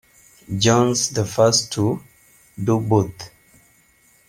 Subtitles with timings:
[0.57, 2.01] John's the first to
[2.63, 3.29] do both.